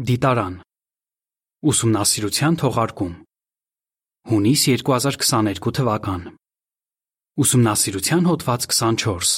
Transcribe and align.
Դիտարան 0.00 0.54
Ուսումնասիրության 1.70 2.54
թողարկում 2.60 3.10
Հունիս 4.30 4.62
2022 4.80 5.72
թվական 5.76 6.22
Ուսումնասիրության 7.44 8.30
հոդված 8.30 8.64
24 8.70 9.34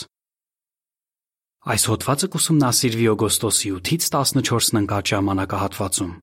Այս 1.74 1.88
հոդվածը 1.90 2.30
կուսումնասիրվի 2.36 3.10
օգոստոսի 3.14 3.74
8-ից 3.80 4.08
14-ն 4.14 4.82
ընկած 4.84 5.12
ժամանակահատվածում։ 5.16 6.14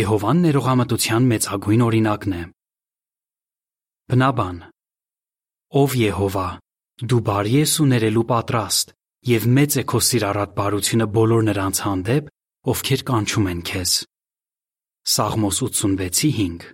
Եհովան 0.00 0.44
ներողամտության 0.48 1.30
մեծագույն 1.36 1.86
օրինակն 1.92 2.36
է։ 2.40 2.42
Բնաբան 4.12 4.66
Ով 5.84 6.02
Եհովա, 6.08 6.50
դու 7.04 7.24
բարի 7.28 7.58
ես 7.60 7.80
ու 7.84 7.92
ներելու 7.92 8.28
պատրաստ, 8.32 9.00
եւ 9.36 9.50
մեծ 9.60 9.82
է 9.82 9.90
քո 9.92 10.06
սիրառատ 10.08 10.54
բարությունը 10.56 11.14
բոլոր 11.16 11.52
նրանց 11.52 11.88
հանդեպ, 11.92 12.38
ովքեր 12.62 13.00
կանչում 13.02 13.46
են 13.50 13.60
քեզ։ 13.66 13.92
Սաղմոս 15.02 15.56
86:5 15.66 16.66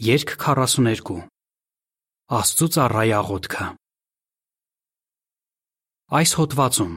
Երկ 0.00 0.30
42 0.40 1.16
Աստծո 2.32 2.68
ծառայի 2.76 3.12
աղոթքը 3.12 3.66
Այս 6.16 6.32
հոդվածում 6.40 6.94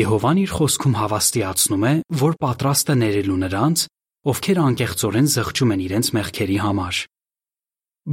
Եհովան 0.00 0.40
իր 0.46 0.56
խոսքում 0.56 0.96
հավաստիացնում 0.96 1.84
է, 1.90 1.92
որ 2.24 2.40
պատրաստ 2.40 2.94
է 2.94 2.96
ներելու 3.04 3.38
նրանց, 3.44 3.84
ովքեր 4.32 4.62
անկեղծորեն 4.64 5.30
զղջում 5.36 5.76
են 5.76 5.84
իրենց 5.90 6.12
մեղքերի 6.16 6.58
համար։ 6.64 7.04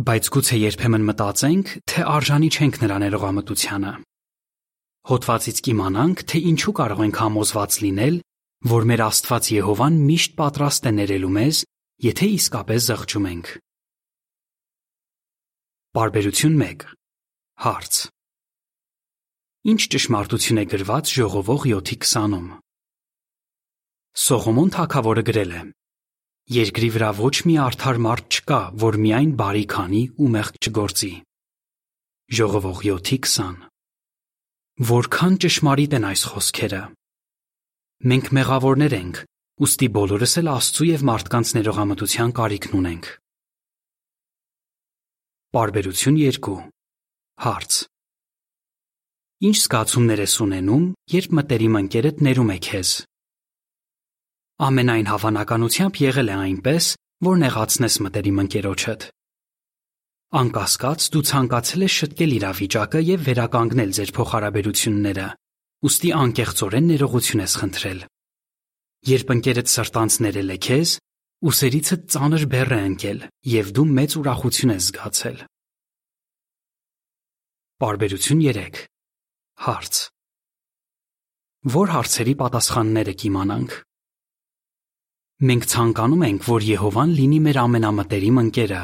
Բայց 0.03 0.31
գուցե 0.35 0.61
երբեմն 0.67 1.07
մտածենք, 1.13 1.73
թե 1.87 2.07
արժանի 2.17 2.51
չենք 2.51 2.83
նրա 2.83 2.97
ներողամտությանը։ 3.07 3.95
Հոդվածից 5.07 5.59
կիմանանք, 5.63 6.21
թե 6.27 6.39
ինչու 6.51 6.73
կարող 6.77 7.01
ենք 7.05 7.19
համոզված 7.21 7.75
լինել, 7.83 8.15
որ 8.67 8.87
մեր 8.89 9.01
Աստված 9.05 9.45
Եհովան 9.53 9.99
միշտ 10.03 10.33
պատրաստ 10.35 10.89
է 10.89 10.91
ներելու 10.97 11.31
մեզ, 11.37 11.59
եթե 12.03 12.27
իսկապես 12.37 12.87
զղջում 12.87 13.27
ենք։ 13.31 13.51
Բարբերություն 15.95 16.57
1 16.65 16.83
Հարց. 17.63 18.01
Ինչ 19.71 19.81
ճշմարտություն 19.95 20.59
է 20.61 20.65
գրված 20.75 21.13
ժողովող 21.15 21.63
7:20-ում։ 21.71 22.51
Սողոմոն 24.27 24.69
թագավորը 24.75 25.23
գրել 25.31 25.55
է. 25.55 25.61
Երկրի 26.57 26.89
վրա 26.97 27.09
ոչ 27.21 27.35
մի 27.47 27.55
արդար 27.63 27.97
մարդ 28.03 28.27
չկա, 28.37 28.61
որ 28.83 28.99
միայն 29.07 29.31
բարի 29.39 29.65
քանի 29.71 30.03
ու 30.19 30.29
մեղք 30.35 30.61
չգործի։ 30.67 31.13
Ժողովող 32.37 32.85
7:20 32.91 33.76
Որքան 34.77 35.35
ճշմարիտ 35.41 35.93
են 35.97 36.03
այս 36.05 36.23
խոսքերը։ 36.29 36.79
Մենք 38.09 38.27
մեղավորներ 38.37 38.93
ենք, 38.93 39.21
ուստի 39.65 39.87
բոլորս 39.95 40.33
էլ 40.37 40.49
Աստծո 40.51 40.85
եւ 40.85 41.05
մարդկանց 41.09 41.53
ներողամտության 41.57 42.33
կարիքն 42.37 42.75
ունենք։ 42.77 43.09
Բարբերություն 45.57 46.21
2 46.21 46.53
Հարց. 47.47 47.79
Ինչ 49.49 49.57
զգացումներ 49.65 50.21
ես 50.27 50.37
ունենում, 50.45 50.85
երբ 51.17 51.35
մտերիմ 51.41 51.81
ընկերդ 51.81 52.23
ներում 52.29 52.53
է 52.53 52.59
քեզ։ 52.69 52.93
Ամենայն 54.61 55.09
հավանականությամբ 55.09 56.01
եղել 56.05 56.29
է 56.29 56.37
այնպես, 56.45 56.93
որ 57.25 57.41
նեղացնես 57.47 58.01
մտերիմ 58.05 58.41
ընկերոջդ։ 58.45 59.09
Անկասկած 60.35 61.03
դու 61.13 61.21
ցանկացել 61.23 61.83
ես 61.85 61.93
շտկել 61.97 62.31
իրավիճակը 62.35 63.01
եւ 63.07 63.21
վերականգնել 63.27 63.91
ձեր 63.95 64.09
փոխհարաբերությունները, 64.17 65.27
ուստի 65.87 66.09
անկեղծորեն 66.19 66.89
ներողություն 66.91 67.43
ես 67.45 67.53
խնդրել։ 67.61 68.01
Երբ 69.07 69.31
ընկերդ 69.37 69.71
սրտանց 69.71 70.17
ներել 70.27 70.51
է 70.51 70.57
քեզ, 70.67 70.91
ուսերիցդ 71.47 72.03
ծանր 72.11 72.43
բեռ 72.51 72.75
է 72.75 72.81
ընկել 72.89 73.23
եւ 73.53 73.71
դու 73.77 73.87
մեծ 73.87 74.17
ուրախություն 74.19 74.75
ես 74.75 74.83
զգացել։ 74.91 75.39
Բարբերություն 77.87 78.43
3 78.51 78.83
Հարց. 79.63 79.95
Որ 81.71 81.87
հարցերի 81.95 82.33
պատասխանները 82.43 83.13
կիմանանք։ 83.23 83.81
Մենք 85.47 85.63
ցանկանում 85.71 86.23
ենք, 86.27 86.47
որ 86.51 86.61
Եհովան 86.67 87.11
լինի 87.15 87.39
մեր 87.47 87.57
ամենամտերիմ 87.63 88.39
ընկերը, 88.43 88.81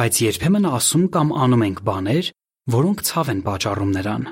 բայց 0.00 0.18
երբեմն 0.24 0.66
ասում 0.70 1.02
կամ 1.12 1.32
անում 1.44 1.62
ենք 1.66 1.80
բաներ, 1.84 2.28
որոնք 2.72 3.00
ցավ 3.04 3.30
են 3.32 3.40
պատճառում 3.44 3.90
նրան։ 3.96 4.22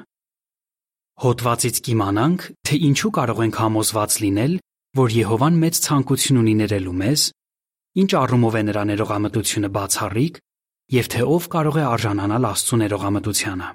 Հոդվածից 1.24 1.80
կիմանանք, 1.88 2.44
թե 2.64 2.78
ինչու 2.88 3.10
կարող 3.18 3.42
ենք 3.44 3.58
համոզված 3.60 4.16
լինել, 4.24 4.54
որ 4.96 5.16
Եհովան 5.18 5.58
մեծ 5.64 5.80
ցանկություն 5.84 6.40
ունի 6.40 6.54
ներելու 6.62 6.94
մեզ, 7.02 7.24
ինչ 8.00 8.10
առումով 8.22 8.56
է 8.56 8.62
նրա 8.68 8.82
ներողամտությունը 8.88 9.70
բացառիկ 9.76 10.40
եւ 10.96 11.10
թե 11.12 11.26
ով 11.36 11.50
կարող 11.52 11.76
է 11.76 11.84
արժանանալ 11.88 12.48
Աստծո 12.48 12.80
ներողամտությանը։ 12.84 13.68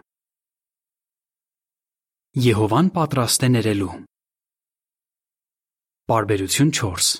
Եհովան 2.47 2.89
պատրաստ 2.97 3.45
է 3.45 3.49
ներելու։ 3.53 3.93
Բարբերություն 6.09 6.73
4 6.73 7.13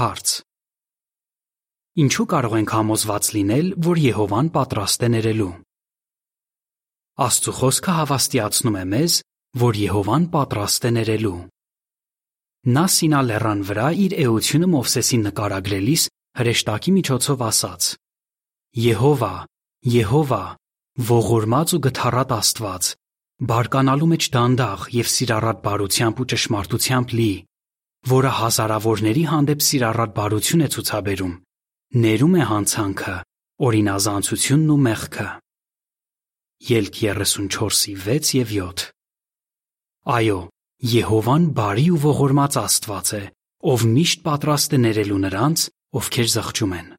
Հարց 0.00 0.34
Ինչու 1.96 2.24
կարող 2.28 2.54
ենք 2.58 2.72
համոզված 2.76 3.26
լինել, 3.32 3.68
որ 3.80 3.98
Եհովան 4.02 4.48
պատրաստ 4.52 5.04
է 5.06 5.08
ներելու։ 5.14 5.52
Աստծո 7.24 7.54
խոսքը 7.56 7.92
հավաստիացնում 7.98 8.76
է 8.76 8.82
մեզ, 8.90 9.14
որ 9.62 9.78
Եհովան 9.80 10.26
պատրաստ 10.34 10.84
է 10.84 10.90
ներելու։ 10.96 11.38
Նա 12.76 12.82
Սինա 12.96 13.20
լեռան 13.30 13.62
վրա 13.70 13.86
իր 14.04 14.16
էությունը 14.26 14.68
Մովսեսին 14.74 15.24
նկարագրելիս 15.30 16.04
հրեշտակի 16.36 16.94
միջոցով 16.98 17.46
ասաց. 17.48 17.88
Եհովա, 18.76 19.32
Եհովա, 19.96 20.42
ողորմած 21.16 21.74
ու 21.80 21.82
գթառատ 21.88 22.36
Աստված, 22.36 22.90
բարկանալու 23.48 24.10
մեջ 24.12 24.28
դանդաղ 24.36 24.86
եւ 25.00 25.10
սիրառատ 25.16 25.64
բարությամբ 25.64 26.20
ու 26.20 26.28
ճշմարտությամբ 26.36 27.16
լի, 27.16 27.32
որը 28.12 28.36
հազարավորների 28.44 29.26
հանդեպ 29.32 29.68
սիրառատ 29.70 30.16
բարություն 30.20 30.68
է 30.68 30.72
ցուցաբերում 30.76 31.34
ներում 31.94 32.34
է 32.36 32.44
հանցանքը, 32.50 33.14
օրինազանցությունն 33.66 34.72
ու 34.74 34.80
մեղքը։ 34.86 35.28
Ելք 36.66 36.98
34-ի 37.04 37.94
6 38.02 38.34
եւ 38.40 38.52
7 38.56 38.84
Այո, 40.16 40.40
Եհովան 40.86 41.44
բարի 41.56 41.86
ու 41.94 42.00
ողորմած 42.02 42.56
Աստված 42.60 43.12
է, 43.16 43.22
ով 43.70 43.84
միշտ 43.92 44.18
պատրաստ 44.26 44.74
է 44.76 44.78
ներելու 44.82 45.20
նրանց, 45.26 45.62
ովքեր 45.98 46.28
զղջում 46.34 46.74
են։ 46.76 46.90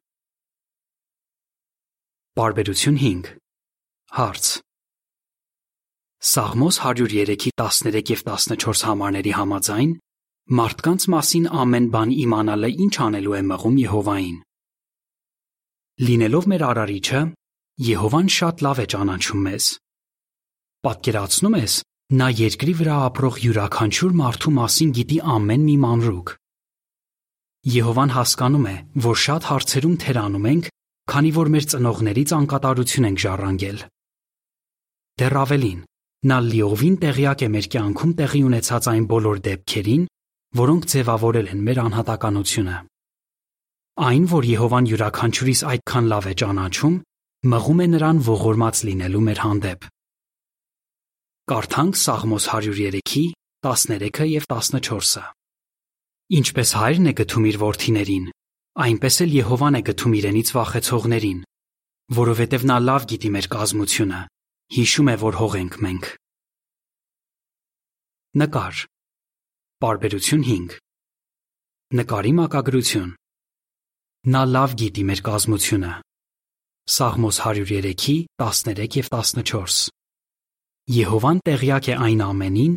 Բարբերություն 2.38 2.98
5 3.04 3.30
Հարց. 4.18 4.50
Սաղմոս 6.18 6.80
103-ի 6.82 7.52
13 7.54 8.12
եւ 8.12 8.22
14 8.26 8.84
համարների 8.88 9.32
համաձայն 9.38 9.90
մարդկանց 10.58 11.08
մասին 11.12 11.48
ամեն 11.62 11.88
բան 11.94 12.12
իմանալը 12.24 12.70
ինչ 12.88 12.94
անելու 13.04 13.34
է 13.38 13.42
մղում 13.52 13.80
Եհովային։ 13.84 14.38
Լինելով 15.98 16.44
մեր 16.46 16.62
արարիչը, 16.62 17.20
Եհովան 17.82 18.28
շատ 18.30 18.60
լավ 18.62 18.80
է 18.82 18.84
ճանաչում 18.92 19.40
մեզ։ 19.46 19.64
Պատկերացնում 20.86 21.56
ես, 21.58 21.72
նա 22.18 22.28
երկրի 22.38 22.74
վրա 22.80 22.98
ապրող 23.08 23.38
յուրաքանչյուր 23.44 24.12
մարդու 24.20 24.52
մասին 24.58 24.92
գիտի 24.98 25.18
ամեն 25.34 25.64
մի 25.68 25.74
մանրուք։ 25.84 26.32
Եհովան 27.74 28.12
հասկանում 28.14 28.68
է, 28.70 28.74
որ 29.08 29.18
շատ 29.24 29.48
հարցերում 29.50 29.96
թերանում 30.04 30.46
ենք, 30.50 30.68
քանի 31.10 31.32
որ 31.38 31.50
մեր 31.54 31.66
ծնողներից 31.74 32.34
անկատարություն 32.38 33.08
ենք 33.08 33.22
ժառանգել։ 33.26 33.82
Դեռ 35.18 35.36
ավելին, 35.42 35.80
նա 36.30 36.38
լիովին 36.46 36.96
տեղյակ 37.02 37.42
է 37.42 37.50
մեր 37.58 37.66
կյանքում 37.74 38.12
տեղի 38.22 38.44
ունեցած 38.52 38.88
այն 38.94 39.10
բոլոր 39.18 39.42
դեպքերին, 39.48 40.06
որոնք 40.62 40.88
ձևավորել 40.94 41.52
են 41.54 41.66
մեր 41.66 41.82
անհատականությունը։ 41.88 42.78
Այն, 43.98 44.28
որ 44.30 44.44
Եհովան 44.46 44.86
յուրաքանչյուրիս 44.86 45.60
այդքան 45.66 46.08
լավ 46.12 46.26
է 46.30 46.34
ճանաչում, 46.38 46.98
մղում 47.50 47.80
է 47.82 47.86
նրան 47.94 48.20
ողորմած 48.28 48.82
լինելու 48.86 49.22
մեր 49.26 49.40
հանդեպ։ 49.42 49.88
Կարդանք 51.50 51.98
Սաղմոս 51.98 52.46
103-ի 52.52 53.24
13-ը 53.66 54.28
եւ 54.30 54.46
14-ը։ 54.54 55.24
Ինչպես 56.38 56.74
հայրն 56.78 57.10
է 57.10 57.16
գթում 57.18 57.50
իր 57.50 57.60
որդիներին, 57.64 58.30
այնպես 58.86 59.20
էլ 59.26 59.36
Եհովան 59.40 59.78
է 59.78 59.82
գթում 59.90 60.16
իրենից 60.22 60.48
վախեցողներին, 60.54 61.44
որովհետև 62.22 62.70
նա 62.70 62.80
լավ 62.86 63.12
գիտի 63.18 63.30
մեր 63.34 63.52
կազմությունը, 63.58 64.20
հիշում 64.78 65.08
է, 65.08 65.16
որ 65.26 65.42
հող 65.42 65.62
ենք 65.64 65.78
մենք։ 65.88 66.12
Նկար։ 68.38 68.84
Բարբերություն 69.82 70.44
5։ 70.54 70.82
Նկարի 71.98 72.38
մակագրություն։ 72.38 73.16
Նա 74.28 74.40
լավ 74.44 74.72
գիտի 74.76 75.02
մեր 75.08 75.20
կազմությունը։ 75.24 75.90
Սաղմոս 76.92 77.36
103-ի 77.44 78.16
13 78.42 78.96
եւ 78.98 79.06
14։ 79.12 79.76
Եհովան 80.92 81.38
տեղյակ 81.48 81.88
է 81.88 81.94
այն 82.06 82.20
ամենին, 82.26 82.74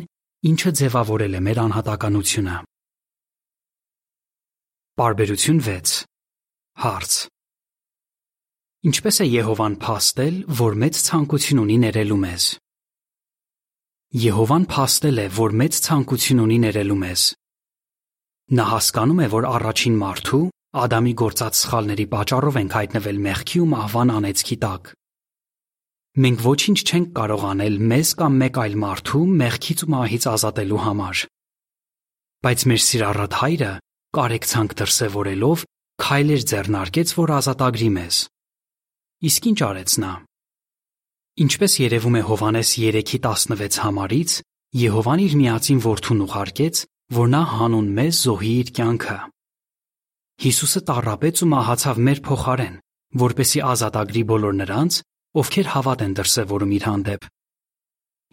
ինչը 0.48 0.72
ձևավորել 0.78 1.36
է 1.36 1.42
մեր 1.48 1.60
անհատականությունը։ 1.64 2.54
Բարբերություն 5.02 5.60
6 5.66 5.92
Հարց. 6.86 7.18
Ինչպես 8.88 9.20
է 9.20 9.28
Եհովան 9.32 9.76
փաստել, 9.84 10.40
որ 10.62 10.80
մեծ 10.86 11.02
ցանկություն 11.10 11.62
ունի 11.66 11.78
ներելու 11.84 12.20
մեզ։ 12.24 12.48
Եհովան 14.24 14.64
փաստել 14.72 15.20
է, 15.20 15.28
որ 15.42 15.60
մեծ 15.60 15.84
ցանկություն 15.90 16.42
ունի 16.48 16.58
ներելու 16.64 16.98
մեզ։ 17.04 17.28
Նա 18.56 18.68
հասկանում 18.72 19.20
է, 19.20 19.30
որ 19.36 19.52
առաջին 19.52 20.00
մարդու 20.00 20.44
Ադամի 20.72 21.10
գործած 21.20 21.58
սխալների 21.58 22.04
պատճառով 22.08 22.54
ենք 22.62 22.74
հայտնվել 22.78 23.18
մեղքի 23.26 23.58
ու 23.60 23.66
մահվան 23.72 24.10
անեծքի 24.12 24.56
տակ։ 24.62 24.86
Մենք 26.24 26.44
ոչինչ 26.44 26.78
չենք 26.80 27.10
կարող 27.18 27.42
անել 27.48 27.76
մեզ 27.92 28.12
կամ 28.22 28.38
մեկ 28.42 28.60
այլ 28.62 28.76
մարդու 28.84 29.20
մեղքից 29.42 29.82
ու 29.84 29.88
մահից 29.92 30.24
ազատելու 30.32 30.80
համար։ 30.84 31.20
Բայց 32.42 32.64
մեր 32.72 32.80
սիրառատ 32.84 33.36
Հայրը 33.42 33.72
կարեկցանք 34.16 34.74
դրսևորելով 34.80 35.64
քայլեր 36.02 36.42
ձեռնարկեց, 36.52 37.12
որ 37.20 37.32
ազատագրի 37.36 37.90
մեզ։ 37.96 38.16
Իսկ 39.28 39.42
ինչ 39.52 39.58
արեց 39.68 39.90
նա։ 40.02 40.12
Ինչպես 41.42 41.72
երևում 41.80 42.16
է 42.16 42.22
Հովանես 42.32 42.72
3:16 42.80 43.80
համարից, 43.84 44.30
Եհովան 44.72 45.20
իր 45.20 45.36
միածին 45.36 45.84
որդուն 45.84 46.24
ուղարկեց, 46.28 46.76
որ 47.12 47.26
նա 47.36 47.42
հանուն 47.56 47.88
մեզ 48.00 48.24
զոհի 48.24 48.52
իր 48.62 48.74
կյանքը։ 48.80 49.18
Հիսուսը 50.42 50.80
տառապեց 50.88 51.40
ու 51.44 51.46
մահացավ 51.52 51.98
մեր 52.02 52.20
փոխարեն, 52.26 52.78
որպեսի 53.22 53.60
ազատագրի 53.62 54.22
բոլոր 54.32 54.56
նրանց, 54.58 54.96
ովքեր 55.38 55.68
հավատ 55.72 56.02
են 56.02 56.16
դրսևորում 56.18 56.72
իր 56.78 56.86
հանդեպ։ 56.88 57.28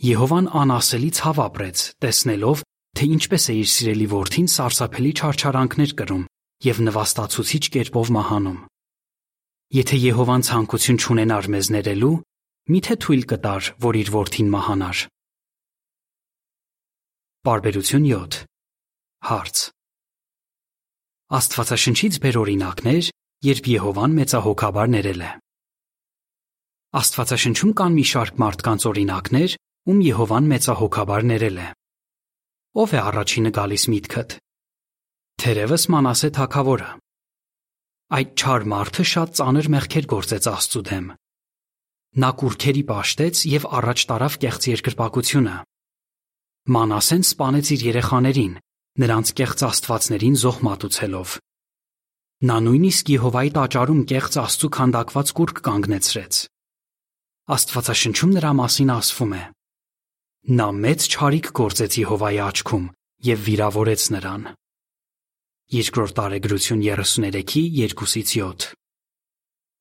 Եհովան 0.10 0.48
անասելի 0.62 1.12
ցավ 1.20 1.42
ապրեց, 1.46 1.84
տեսնելով, 2.02 2.64
թե 2.98 3.10
ինչպես 3.14 3.46
է 3.46 3.56
իր 3.60 3.70
սիրելի 3.76 4.08
որդին 4.16 4.50
սարսափելի 4.56 5.12
չարչարանքներ 5.20 5.96
կրում 6.02 6.26
եւ 6.66 6.82
նվաստացուցիչ 6.90 7.64
կերպով 7.78 8.14
մահանում։ 8.18 8.60
Եթե 9.80 9.98
Եհովան 10.10 10.44
ցանկություն 10.50 11.00
չունենար 11.00 11.50
մեզ 11.54 11.74
ներելու, 11.78 12.16
միթե 12.74 12.96
թույլ 13.06 13.24
կտար, 13.30 13.74
որ 13.86 14.00
իր 14.02 14.14
որդին 14.18 14.50
մահանար։ 14.58 15.04
Բարբերություն 17.46 18.08
7 18.10 18.46
Հարց 19.30 19.70
Աստվածաշնչից 21.30 22.16
բեր 22.24 22.38
օրինակներ, 22.42 23.08
երբ 23.46 23.68
Եհովան 23.70 24.14
մեծահոգաբար 24.18 24.88
ներել 24.90 25.20
է։ 25.22 25.28
Աստվածաշնչում 27.00 27.74
կան 27.78 27.98
մի 28.00 28.06
շարք 28.10 28.40
մարդկանց 28.42 28.86
օրինակներ, 28.90 29.54
ում 29.94 30.00
Եհովան 30.10 30.48
մեծահոգաբար 30.50 31.28
ներել 31.30 31.60
է։ 31.62 31.68
Ո՞վ 32.82 32.96
է 32.98 33.02
առաջինը 33.10 33.52
գալիս 33.60 33.86
միտքդ։ 33.94 34.34
Թերևս 35.44 35.86
Մանասե 35.94 36.30
թագավորը։ 36.40 36.90
Այդ 38.10 38.34
չար 38.34 38.66
մարդը 38.74 39.06
շատ 39.14 39.36
ծանր 39.38 39.70
մեղքեր 39.70 40.08
գործեց 40.10 40.50
Աստծո 40.50 40.82
դեմ։ 40.90 41.12
Նա 42.26 42.30
կուրքերի 42.42 42.84
ճաշտեց 42.90 43.44
եւ 43.54 43.70
առաջ 43.80 44.00
տարավ 44.10 44.40
կեղծ 44.50 44.68
երկրպագությունը։ 44.74 45.56
Մանասեն 46.74 47.24
սپانեց 47.30 47.72
իր 47.78 47.86
երեխաներին, 47.90 48.58
նրանց 49.00 49.32
կեղծ 49.40 49.62
աստվածներին 49.70 50.36
զոհ 50.40 50.58
մատուցելով։ 50.68 51.36
Նա 52.40 52.58
նույնիսկ 52.66 53.10
Եհովայի 53.14 53.52
տաճարում 53.56 54.02
կեղծ 54.10 54.36
Աստծու 54.40 54.70
քանդակված 54.76 55.32
կուրք 55.40 55.58
կանգնեցրեց։ 55.68 56.38
Աստվածաշնչում 57.56 58.32
նրա 58.38 58.52
մասին 58.60 58.92
ասվում 58.96 59.34
է. 59.36 59.44
Նա 60.60 60.68
մեծ 60.84 61.08
չարիք 61.10 61.50
գործեց 61.60 61.98
Եհովայի 62.00 62.40
աչքում 62.50 62.86
եւ 63.30 63.42
վիրավորեց 63.50 64.04
նրան։ 64.16 64.46
Երկրորդ 65.80 66.14
տարեգրություն 66.20 66.86
33-ի 66.86 67.64
2-ից 67.94 68.32
7։ 68.40 68.70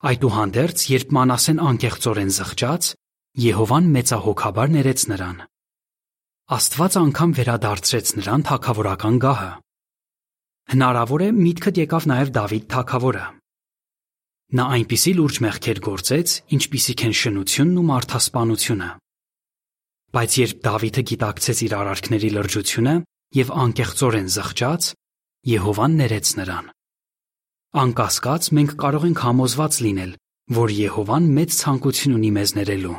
Այդուհանդերձ, 0.08 0.82
երբ 0.94 1.14
Մանասեն 1.18 1.62
անկեղծորեն 1.68 2.34
զղջաց, 2.38 2.90
Եհովան 3.38 3.86
մեծահոգաբար 3.94 4.74
ներեց 4.74 5.06
նրան։ 5.14 5.38
Աստված 6.48 6.94
անգամ 6.96 7.32
վերադարձրեց 7.36 8.10
նրան 8.16 8.42
թակավորական 8.48 9.16
գահը։ 9.20 9.48
Հնարավոր 10.72 11.24
է 11.26 11.28
միտքդ 11.36 11.80
եկավ 11.82 12.06
նաև 12.08 12.30
Դավիթ 12.38 12.64
թակավորը։ 12.72 13.24
Նա 14.56 14.64
այնպիսի 14.78 15.12
լուրջ 15.18 15.40
մեղքեր 15.44 15.80
գործեց, 15.84 16.32
ինչպիսիք 16.56 17.04
են 17.04 17.14
շնությունն 17.20 17.76
ու 17.76 17.84
մարդասպանությունը։ 17.90 18.88
Բայց 20.16 20.38
երբ 20.40 20.62
Դավիթը 20.64 21.04
գիտակցեց 21.12 21.60
իր 21.68 21.74
արարքների 21.84 22.30
լրջությունը 22.38 22.94
եւ 23.36 23.52
անկեղծորեն 23.68 24.32
զղջաց, 24.38 24.88
Եհովան 25.52 25.98
ներեց 26.00 26.30
նրան։ 26.40 26.70
Անկասկած 27.84 28.48
մենք 28.56 28.72
կարող 28.88 29.04
ենք 29.12 29.20
համոզված 29.28 29.82
լինել, 29.84 30.12
որ 30.56 30.72
Եհովան 30.80 31.28
մեծ 31.36 31.58
ցանկություն 31.60 32.16
ունի 32.16 32.30
մեզ 32.40 32.56
ներելու։ 32.56 32.96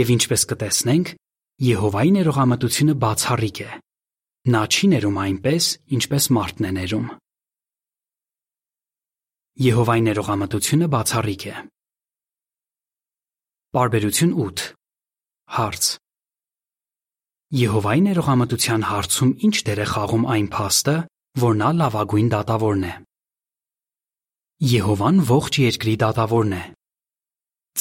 Եվ 0.00 0.12
ինչպես 0.16 0.42
կտեսնենք, 0.48 1.12
Եհովայի 1.60 2.10
ներողամտությունը 2.16 2.94
բացառիկ 3.02 3.58
է։ 3.62 3.70
Նա 4.52 4.62
չի 4.72 4.88
ներում 4.92 5.18
այնպես, 5.22 5.66
ինչպես 5.96 6.24
մարդն 6.36 6.68
է 6.68 6.72
ներում։ 6.78 7.04
Եհովայի 9.62 10.02
ներողամտությունը 10.08 10.88
բացառիկ 10.96 11.44
է։ 11.52 11.54
Բարբերություն 13.76 14.32
8 14.48 14.64
Հարց. 15.52 15.84
Եհովայի 17.62 18.02
ներողամտության 18.08 18.84
հարցում 18.88 19.32
ինչ 19.46 19.56
դեր 19.68 19.80
է 19.84 19.86
խաղում 19.92 20.28
այն 20.34 20.46
փաստը, 20.56 20.94
որ 21.42 21.58
նա 21.62 21.70
լավագույն 21.78 22.28
դատավորն 22.32 22.86
է։ 22.88 22.94
Եհովան 24.72 25.24
ողջ 25.28 25.58
երկրի 25.68 25.94
դատավորն 26.00 26.54
է։ 26.56 26.62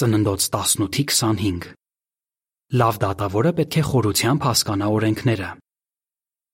Ծննդոց 0.01 0.41
18:25 0.59 1.80
Լավ 2.71 2.97
դատավորը 3.03 3.51
պետք 3.57 3.75
է 3.75 3.81
խորությամբ 3.83 4.45
հասկանա 4.47 4.87
օրենքները։ 4.95 5.47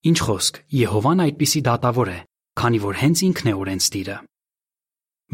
Ինչ 0.10 0.18
խոսք, 0.26 0.56
Եհովան 0.74 1.20
այդպիսի 1.28 1.60
դատավոր 1.68 2.10
է, 2.10 2.16
քանի 2.58 2.80
որ 2.82 2.96
հենց 3.02 3.20
ինքն 3.28 3.50
է 3.52 3.54
օրենսդիրը։ 3.62 4.16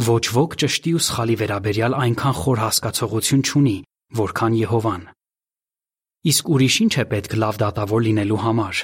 Ոչ 0.07 0.25
ոք 0.35 0.57
ճշտի 0.63 0.91
ու 0.97 1.03
սխալի 1.07 1.38
վերաբերյալ 1.39 1.95
այնքան 2.03 2.35
խոր 2.39 2.62
հասկացողություն 2.63 3.44
չունի, 3.47 3.77
որքան 4.19 4.57
Եհովան։ 4.59 5.06
Իսկ 6.33 6.51
ուրիշ 6.51 6.75
ինչ 6.83 6.94
է 7.00 7.06
պետք 7.13 7.38
լավ 7.39 7.62
դատավոր 7.63 8.03
լինելու 8.07 8.41
համար։ 8.44 8.81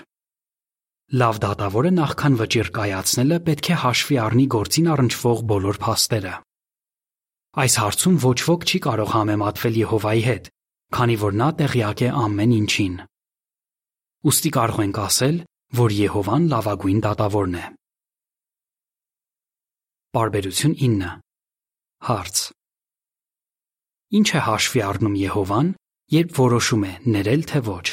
Լավ 1.20 1.42
դատավորը 1.44 1.92
նախքան 2.00 2.38
վճիռ 2.40 2.70
կայացնելը 2.80 3.42
պետք 3.50 3.70
է 3.74 3.78
հաշվի 3.84 4.18
առնի 4.24 4.46
գործին 4.56 4.88
առնչվող 4.96 5.44
բոլոր 5.52 5.82
փաստերը։ 5.84 6.34
Այս 7.60 7.76
հարցում 7.84 8.18
ոչ 8.24 8.40
ոք 8.46 8.66
չի 8.70 8.80
կարող 8.88 9.14
համեմատվել 9.20 9.80
Եհովայի 9.84 10.24
հետ, 10.30 10.50
քանի 10.96 11.16
որ 11.24 11.36
նա 11.42 11.50
տեղյակ 11.60 12.04
է 12.08 12.10
ամեն 12.24 12.54
ինչին։ 12.60 12.96
Ոստի 14.30 14.52
կարող 14.58 14.80
ենք 14.86 15.00
ասել, 15.06 15.36
որ 15.80 15.96
Եհովան 16.00 16.48
լավագույն 16.52 17.02
դատավորն 17.06 17.58
է։ 17.60 17.66
Բարբերություն 20.18 20.76
9 20.82 21.10
Հարց. 22.10 22.38
Ինչ 24.18 24.28
է 24.34 24.40
հաշվի 24.50 24.82
առնում 24.90 25.18
Եհովան, 25.20 25.68
երբ 26.16 26.32
որոշում 26.40 26.86
է 26.90 26.94
ներել 27.14 27.44
թե 27.52 27.60
ոչ։ 27.70 27.88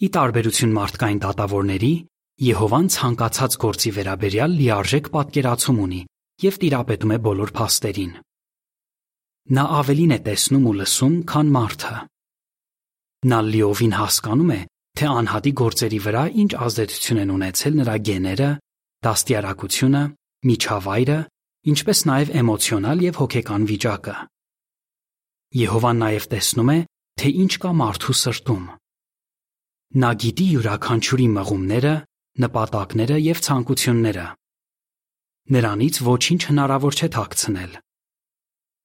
Ի 0.00 0.08
տարբերություն 0.16 0.74
մարդկային 0.80 1.20
դատավորների, 1.26 1.92
Եհովան 2.40 2.86
ցանկացած 2.96 3.56
գործի 3.60 3.90
վերաբերյալ 4.00 4.56
լիարժեք 4.60 5.10
պատկերացում 5.14 5.80
ունի 5.84 6.00
եւ 6.40 6.58
տիրապետում 6.64 7.14
է 7.14 7.18
բոլոր 7.26 7.50
փաստերին։ 7.60 8.12
Նա 9.50 9.64
ավելին 9.80 10.14
է 10.14 10.18
տեսնում 10.26 10.66
ու 10.70 10.74
լսում, 10.80 11.14
քան 11.30 11.48
մարդը։ 11.56 11.94
Նա 13.30 13.38
լիովին 13.50 13.94
հասկանում 13.98 14.52
է, 14.54 14.60
թե 15.00 15.06
անհատի 15.10 15.52
գործերի 15.60 15.98
վրա 16.06 16.22
ինչ 16.42 16.50
ազդեցություն 16.66 17.20
են 17.24 17.32
ունեցել 17.34 17.74
նրա 17.80 17.96
գեները, 18.08 18.50
դաստիարակությունը, 19.06 20.02
միջավայրը, 20.50 21.18
ինչպես 21.70 21.98
նաև 22.10 22.32
էմոցիոնալ 22.40 23.04
եւ 23.10 23.20
հոգեկան 23.20 23.66
վիճակը։ 23.70 24.16
Եհովան 25.60 26.00
նաև 26.04 26.30
տեսնում 26.30 26.70
է, 26.70 26.78
թե 27.20 27.34
ինչ 27.42 27.52
կա 27.60 27.70
մարդու 27.80 28.16
սրտում։ 28.20 28.64
Նա 30.00 30.10
գիտի 30.22 30.46
յուրաքանչյուրի 30.54 31.28
մղումները, 31.34 31.94
նպատակները 32.40 33.16
եւ 33.26 33.38
ցանկությունները։ 33.50 34.26
Նրանից 35.50 35.96
ոչինչ 36.06 36.42
հնարավոր 36.46 36.94
չէ 37.00 37.08
թաքցնել։ 37.18 37.72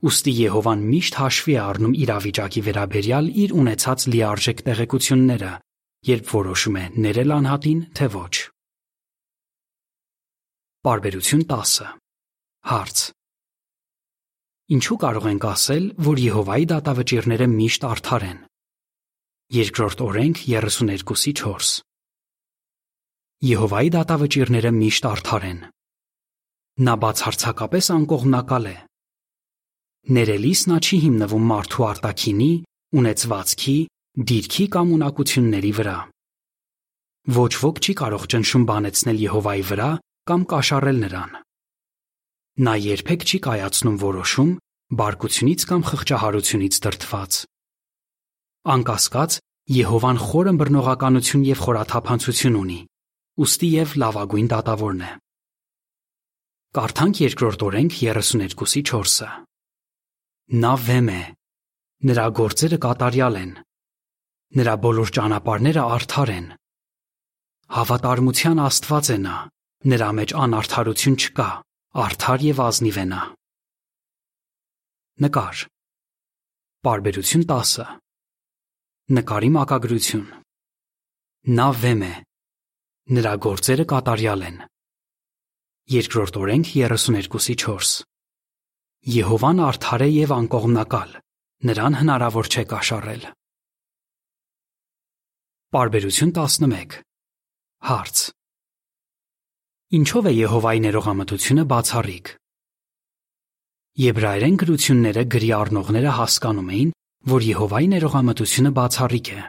Ոստի 0.03 0.31
Եհովան 0.35 0.81
միշտ 0.91 1.17
հաշվի 1.21 1.53
է 1.55 1.59
առնում 1.63 1.93
իրավիճակի 2.03 2.61
վերաբերյալ 2.65 3.29
իր 3.45 3.53
ունեցած 3.55 4.05
լիարժեք 4.11 4.63
տեղեկությունները, 4.67 5.51
երբ 6.09 6.25
որոշում 6.35 6.75
է 6.75 6.83
ներել 7.05 7.31
անհատին 7.35 7.79
թե 7.95 8.07
ոչ։ 8.15 8.35
Պարբերություն 10.85 11.45
10 11.55 11.77
Հարց. 12.65 12.99
Ինչու 14.75 14.97
կարող 15.05 15.25
ենք 15.31 15.47
ասել, 15.55 15.83
որ 16.05 16.21
Եհովայի 16.25 16.65
դատավճիռները 16.71 17.47
միշտ 17.55 17.87
արդար 17.89 18.25
են։ 18.25 18.39
Երկրորդ 19.55 19.99
օրենք 20.05 20.41
32-ի 20.49 21.33
4 21.39 21.73
Եհովայի 23.45 23.89
դատավճիռները 23.95 24.71
միշտ 24.75 25.07
արդար 25.11 25.47
են։ 25.51 25.59
Նա 26.85 26.95
բացարձակապես 27.05 27.89
անկողմնակալ 27.95 28.69
է։ 28.71 28.75
Ներելիս 30.05 30.59
նա 30.69 30.75
չի 30.85 30.97
հիմնվում 31.01 31.45
մարդու 31.49 31.85
արտաքինի, 31.89 32.49
ունեցվածքի, 32.99 33.77
դիրքի 34.29 34.65
կամ 34.75 34.91
ունակությունների 34.95 35.71
վրա։ 35.79 35.95
Ոչ 37.37 37.53
ոք 37.57 37.79
չի 37.81 37.93
կարող 38.01 38.27
ճնշում 38.33 38.67
բանեցնել 38.69 39.21
Եհովայի 39.23 39.63
վրա 39.69 39.87
կամ 40.29 40.43
կաշառել 40.51 40.99
նրան։ 41.05 41.31
Նա 42.65 42.75
երբեք 42.85 43.25
չի 43.25 43.39
կայացնում 43.47 43.97
որոշում 44.05 44.51
բարկությունից 45.01 45.65
կամ 45.73 45.81
խղճահարությունից 45.89 46.79
դրդված։ 46.85 47.39
Անկասկած, 48.75 49.39
Եհովան 49.75 50.21
խորը 50.21 50.53
բռնողականություն 50.61 51.47
եւ 51.49 51.65
խորաթափանցություն 51.65 52.61
ունի, 52.61 52.79
ուստի 53.41 53.69
եւ 53.73 53.97
լավագույն 54.05 54.53
դատավորն 54.53 55.01
է։ 55.01 55.11
Կարդանք 56.77 57.25
երկրորդ 57.25 57.65
օրենք 57.65 57.99
32-ի 58.05 58.85
4-ը։ 58.93 59.33
Նա 60.53 60.73
վեմ 60.77 61.07
է։ 61.09 61.21
Նրա 62.05 62.25
գործերը 62.37 62.77
կատարյալ 62.85 63.37
են։ 63.41 63.53
Նրա 64.59 64.75
բոլոր 64.85 65.11
ճանապարհները 65.17 65.85
արդար 65.95 66.31
են։ 66.35 66.47
Հավատարմության 67.75 68.61
Աստված 68.65 69.09
է 69.15 69.17
նա։ 69.25 69.37
Նրա 69.89 70.09
մեջ 70.19 70.35
անարդարություն 70.45 71.17
չկա. 71.21 71.49
արդար 72.05 72.39
եւ 72.45 72.57
ազնիվ 72.61 72.97
է 73.01 73.05
նա։ 73.09 73.21
Նկար։ 75.25 75.59
Բարբերություն 76.85 77.45
10։ 77.49 77.93
Նկարի 79.15 79.49
մակագրություն։ 79.55 80.25
Նա 81.57 81.67
վեմ 81.81 82.01
է։ 82.05 82.15
Նրա 83.15 83.33
գործերը 83.45 83.85
կատարյալ 83.91 84.43
են։ 84.49 84.57
Երկրորդ 85.95 86.39
օրենք 86.41 86.73
32-ի 86.75 87.55
4։ 87.63 88.14
Եհովան 89.05 89.59
արդար 89.61 90.01
է 90.01 90.05
եւ 90.09 90.31
անկողմնակալ։ 90.33 91.09
Նրան 91.69 91.97
հնարավոր 91.99 92.47
չէ 92.49 92.63
կաշառել։ 92.71 93.27
Բարբերություն 95.77 96.31
11։ 96.37 96.95
Հարց. 97.85 98.23
Ինչով 99.99 100.29
է 100.31 100.33
Եհովայի 100.33 100.81
ներողամտությունը 100.87 101.67
բացառիկ։ 101.75 102.33
Եբրայերեն 104.05 104.59
գրությունները 104.65 105.27
գրի 105.37 105.53
առնողները 105.61 106.17
հասկանում 106.25 106.73
էին, 106.73 106.91
որ 107.29 107.47
Եհովայի 107.53 107.93
ներողամտությունը 107.93 108.75
բացառիկ 108.81 109.33
է։ 109.37 109.41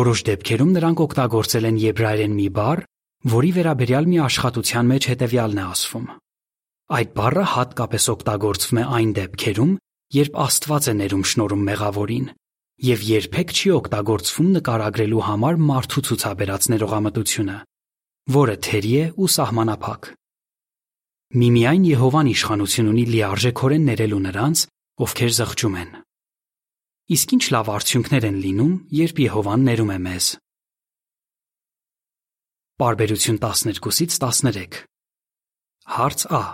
Որոշ 0.00 0.26
դեպքերում 0.32 0.76
նրանք 0.80 1.06
օգտագործել 1.10 1.68
են 1.74 1.80
եբրայերեն 1.92 2.36
մի 2.40 2.50
բառ, 2.56 2.86
որի 3.36 3.56
վերաբերյալ 3.60 4.12
մի 4.14 4.18
աշխատության 4.32 4.92
մեջ 4.96 5.12
հետևյալն 5.12 5.60
է 5.60 5.72
ասվում։ 5.76 6.06
Այդ 6.92 7.12
բառը 7.16 7.42
հատկապես 7.48 8.06
օգտագործվում 8.12 8.78
է 8.80 8.82
այն 8.92 9.12
դեպքերում, 9.16 9.70
երբ 10.14 10.34
Աստված 10.44 10.88
է 10.90 10.92
ներում 10.98 11.22
շնորհում 11.30 11.62
մեղավորին, 11.68 12.26
եւ 12.84 13.04
երբեք 13.08 13.54
չի 13.54 13.70
օգտագործվում 13.74 14.48
նկարագրելու 14.58 15.22
համար 15.24 15.56
մարդու 15.64 16.02
ցուցաբերած 16.08 16.66
ներողամտությունը, 16.74 17.56
որը 18.36 18.56
թերի 18.68 18.92
է 19.00 19.06
ու 19.16 19.28
սահմանափակ։ 19.34 20.10
Միմիայն 21.34 21.86
Եհովան 21.88 22.28
իշխանություն 22.34 22.90
ունի 22.92 23.04
լիարժեքորեն 23.14 23.86
ներելու 23.88 24.20
նրանց, 24.28 24.64
ովքեր 25.04 25.32
զղջում 25.40 25.78
են։ 25.80 25.94
Իսկ 27.14 27.32
ինչ 27.34 27.44
լավ 27.54 27.70
արդյունքներ 27.74 28.26
են 28.28 28.36
լինում, 28.44 28.74
երբ 29.00 29.22
Եհովան 29.24 29.64
ներում 29.72 29.94
է 29.94 29.98
մեզ։ 30.04 30.28
Բարբերություն 32.84 33.40
12-ից 33.40 34.20
13 34.20 34.84
Հարց 35.94 36.28
Ա 36.32 36.44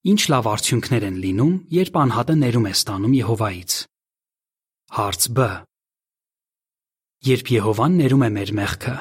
Ինչ 0.00 0.20
լավ 0.32 0.46
արդյունքներ 0.48 1.04
են 1.10 1.16
լինում, 1.20 1.56
երբ 1.76 1.96
անհատը 2.00 2.34
ներում 2.40 2.66
է 2.66 2.70
ստանում 2.72 3.14
Եհովայից։ 3.18 3.72
Հարց 4.96 5.24
Բ. 5.36 5.48
Երբ 7.28 7.50
Եհովան 7.52 7.98
ներում 8.00 8.22
է 8.24 8.30
մեր 8.36 8.52
մեղքը, 8.56 8.94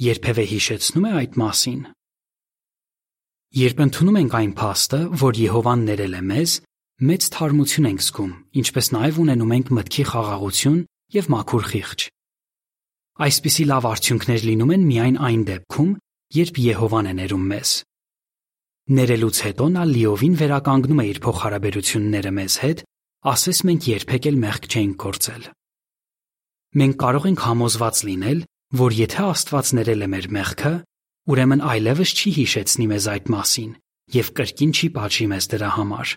երբևէ 0.00 0.44
հիշեցնում 0.52 1.06
է 1.06 1.10
այդ 1.20 1.36
մասին։ 1.42 1.82
Երբ 3.60 3.82
ընդունում 3.84 4.16
ենք 4.22 4.36
այն 4.40 4.54
փաստը, 4.56 5.00
որ 5.20 5.40
Եհովան 5.44 5.84
ներել 5.92 6.16
է 6.16 6.22
մեզ, 6.32 6.54
մեծ 7.04 7.28
թարմություն 7.36 7.88
ենք 7.92 8.00
զգում, 8.06 8.32
ինչպես 8.56 8.86
նաև 8.96 9.20
ունենում 9.26 9.52
ենք 9.60 9.74
մտքի 9.76 10.04
խաղաղություն 10.08 10.78
եւ 11.20 11.28
մաքուր 11.36 11.68
խիղճ։ 11.68 12.06
Այսպիսի 13.28 13.68
լավ 13.76 13.90
արդյունքներ 13.92 14.48
լինում 14.48 14.72
են 14.72 14.88
միայն 14.88 15.20
այն 15.20 15.44
դեպքում, 15.52 15.92
երբ 16.40 16.64
Եհովան 16.64 17.12
է 17.12 17.14
ներում 17.20 17.46
մեզ։ 17.52 17.76
Ներելուց 18.86 19.38
հետո 19.42 19.66
նա 19.74 19.84
լիովին 19.90 20.34
վերականգնում 20.38 21.00
է 21.02 21.04
իր 21.10 21.18
փոխհարաբերությունները 21.24 22.30
մեզ 22.36 22.56
հետ, 22.62 22.82
ասես 23.26 23.60
մենք 23.66 23.86
երբեք 23.90 24.28
էլ 24.30 24.36
մեղք 24.42 24.68
չենք 24.70 24.94
գործել։ 25.02 25.46
Մենք 26.76 26.94
կարող 27.02 27.24
ենք 27.26 27.40
համոզված 27.46 28.02
լինել, 28.06 28.44
որ 28.78 28.94
եթե 29.00 29.24
Աստված 29.26 29.72
ներել 29.78 30.06
է 30.06 30.08
մեր 30.12 30.28
մեղքը, 30.36 30.72
ուրեմն 31.26 31.64
այլևս 31.66 32.12
չի 32.14 32.30
հիշեցնի 32.36 32.86
մեզ 32.92 33.08
այդ 33.16 33.30
մասին 33.34 33.72
եւ 34.14 34.30
կրկին 34.38 34.72
չի 34.76 34.88
պատժի 34.94 35.26
մեզ 35.34 35.48
դրա 35.50 35.70
համար։ 35.76 36.12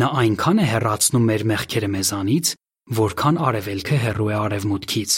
Նա 0.00 0.08
այնքան 0.20 0.60
է 0.60 0.66
հեռացնում 0.70 1.26
մեր 1.28 1.44
մեղքերը 1.50 1.90
մեզանից, 1.92 2.52
որքան 3.00 3.40
արևելքը 3.50 3.98
հեռու 4.00 4.30
է 4.30 4.36
արևմուտքից։ 4.40 5.16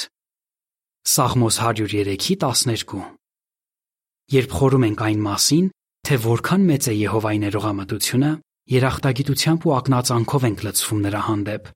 Սաղմոս 1.12 1.58
103-ի 1.62 2.37
12 2.42 2.99
Երբ 4.32 4.56
խորում 4.58 4.87
ենք 4.88 5.04
այն 5.06 5.22
մասին, 5.22 5.66
թե 6.06 6.18
որքան 6.23 6.64
մեծ 6.68 6.88
է 6.90 6.94
Եհովայի 6.99 7.38
ներողամտությունը, 7.42 8.30
երախտագիտությամբ 8.73 9.66
ու 9.68 9.75
ակնածանքով 9.78 10.47
ենք 10.49 10.64
լցվում 10.66 11.00
նրա 11.06 11.21
հանդեպ։ 11.28 11.71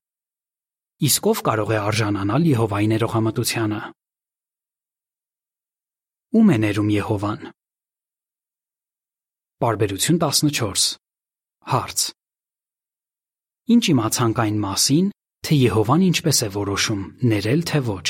Իսկ 1.07 1.29
ով 1.31 1.43
կարող 1.47 1.71
է 1.77 1.79
արժանանալ 1.87 2.47
Եհովայի 2.51 2.89
ներողամտությանը։ 2.93 3.81
Ում 6.37 6.49
է 6.53 6.57
ներում 6.67 6.91
Եհովան։ 6.97 7.43
Բարբերություն 9.63 10.19
14 10.21 10.97
Հարց. 11.67 12.01
Ինչ 13.67 13.85
իմացանք 13.93 14.41
այն 14.43 14.59
մասին, 14.63 15.07
թե 15.47 15.57
Եհովան 15.59 16.03
ինչպես 16.07 16.39
է 16.47 16.49
որոշում՝ 16.57 17.03
ներել 17.31 17.63
թե 17.71 17.81
ոչ։ 17.87 18.09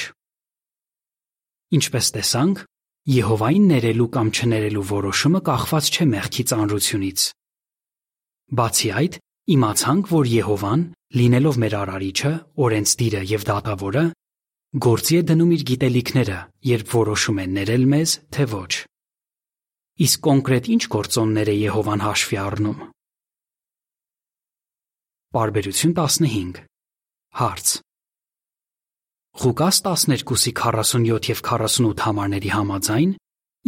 Ինչպես 1.76 2.06
տեսանք, 2.16 2.64
Եհովային 3.06 3.66
ներելու 3.70 4.08
կամ 4.16 4.30
չներելու 4.34 4.84
որոշումը 4.90 5.40
կախված 5.46 5.90
չէ 5.94 6.06
մեղքի 6.10 6.44
ծանրությունից։ 6.50 7.26
Բացի 8.58 8.90
այդ, 9.00 9.18
իմացանք, 9.56 10.10
որ 10.10 10.30
Եհովան, 10.32 10.82
լինելով 11.16 11.58
մեր 11.62 11.76
արարիչը, 11.86 12.32
օրենսդիրը 12.66 13.22
եւ 13.30 13.46
դատավորը, 13.46 14.04
Գործի 14.76 15.14
է 15.16 15.20
դնում 15.24 15.52
իր 15.54 15.62
գիտելիքները, 15.68 16.38
երբ 16.68 16.90
որոշում 16.92 17.38
է 17.40 17.44
ներել 17.52 17.84
մեզ, 17.92 18.10
թե 18.34 18.44
ոչ։ 18.50 18.72
Իսկ 20.06 20.20
կոնկրետ 20.26 20.68
ինչ 20.74 20.82
գործոններ 20.92 21.50
է 21.52 21.54
Եհովան 21.56 22.04
հաշվի 22.04 22.38
առնում։ 22.42 22.82
Բարբերություն 25.36 25.96
15 25.96 26.60
Հարց 27.40 27.72
Ղուկաս 29.36 29.78
12-ի 29.84 30.50
47 30.56 31.28
եւ 31.28 31.40
48 31.44 32.02
համարների 32.06 32.50
համաձայն 32.54 33.10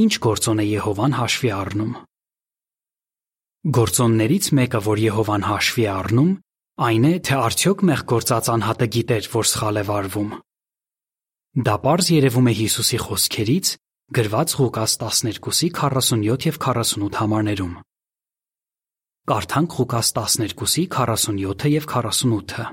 ինչ 0.00 0.12
գործոն 0.24 0.62
է 0.62 0.64
Եհովան 0.64 1.16
հաշվի 1.18 1.50
առնում։ 1.58 1.90
Գործոններից 3.78 4.48
մեկը, 4.58 4.80
որ 4.86 5.02
Եհովան 5.02 5.44
հաշվի 5.44 5.84
է 5.84 5.90
առնում, 5.92 6.30
այն 6.88 7.04
է, 7.08 7.12
թե 7.28 7.36
արդյոք 7.48 7.84
մեղ 7.90 8.04
գործած 8.14 8.50
անհատը 8.54 8.88
գիտեր, 8.96 9.28
որ 9.34 9.50
սխալ 9.52 9.82
է 9.82 9.84
վարվում։ 9.90 10.32
Դա 11.68 11.76
պարզ 11.84 12.10
երևում 12.16 12.48
է 12.48 12.56
Հիսուսի 12.64 12.98
խոսքերից, 13.04 13.76
գրված 14.16 14.56
Ղուկաս 14.62 14.98
12-ի 15.04 15.72
47 15.76 16.26
եւ 16.48 16.60
48 16.64 17.20
համարներում։ 17.20 17.78
Կարդանք 19.28 19.80
Ղուկաս 19.82 20.16
12-ի 20.16 20.88
47-ը 20.96 21.72
եւ 21.76 21.92
48-ը։ 21.92 22.70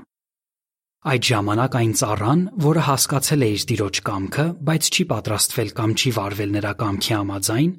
Այդ 1.06 1.22
ժամանակ 1.22 1.74
այն 1.78 1.92
ծառան, 2.00 2.40
որը 2.64 2.82
հասկացել 2.82 3.42
է 3.46 3.48
իր 3.54 3.64
տիրոջ 3.70 3.98
կամքը, 4.06 4.44
բայց 4.66 4.86
չի 4.90 5.04
պատրաստվել 5.12 5.68
կամ 5.78 5.92
չի 5.94 6.10
վարվել 6.16 6.50
նրա 6.56 6.72
կամքի 6.80 7.12
համաձայն, 7.16 7.70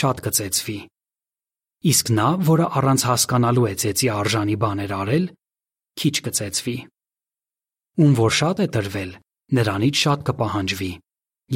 շատ 0.00 0.20
կծեծվի։ 0.26 0.76
Իսկ 1.84 2.10
նա, 2.18 2.28
որը 2.48 2.66
առանց 2.80 3.04
հասկանալու 3.08 3.64
է 3.70 3.72
ծեծի 3.84 4.10
արժանի 4.14 4.56
բաներ 4.64 4.92
արել, 5.00 5.24
քիչ 6.00 6.14
կծեծվի։ 6.28 6.76
Ում 8.04 8.12
որ 8.20 8.36
շատ 8.40 8.60
է 8.60 8.68
տրվել, 8.76 9.10
նրանից 9.56 10.04
շատ 10.04 10.28
կպահանջվի, 10.28 10.92